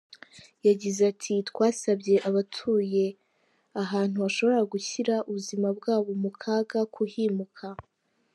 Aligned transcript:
Yagize 0.67 1.01
ati 1.11 1.33
“Twasabye 1.49 2.15
abatuye 2.29 3.05
ahantu 3.83 4.15
hashobora 4.25 4.61
gushyira 4.73 5.15
ubuzima 5.29 5.67
bwabo 5.77 6.11
mu 6.23 6.31
kaga 6.41 6.79
kuhimuka. 6.95 7.65